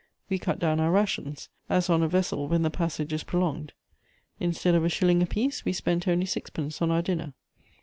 We 0.31 0.39
cut 0.39 0.57
down 0.57 0.79
our 0.79 0.89
rations, 0.89 1.47
as 1.69 1.87
on 1.87 2.01
a 2.01 2.07
vessel 2.07 2.47
when 2.47 2.63
the 2.63 2.71
passage 2.71 3.13
is 3.13 3.23
prolonged. 3.23 3.71
Instead 4.39 4.73
of 4.73 4.83
a 4.83 4.89
shilling 4.89 5.21
apiece, 5.21 5.63
we 5.63 5.73
spent 5.73 6.07
only 6.07 6.25
sixpence 6.25 6.81
on 6.81 6.89
our 6.89 7.03
dinner. 7.03 7.35